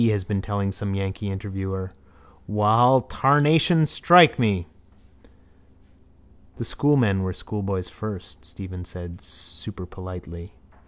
has 0.09 0.23
been 0.23 0.41
telling 0.41 0.71
some 0.71 0.95
yankee 0.95 1.29
interviewer. 1.29 1.91
Wall, 2.47 3.01
tarnation 3.01 3.85
strike 3.85 4.39
me! 4.39 4.65
—The 6.57 6.65
schoolmen 6.65 7.21
were 7.21 7.33
schoolboys 7.33 7.87
first, 7.87 8.43
Stephen 8.43 8.83
said 8.83 9.19
superpolitely. 9.21 10.55